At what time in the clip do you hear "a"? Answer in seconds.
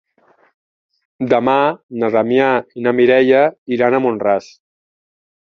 3.99-4.01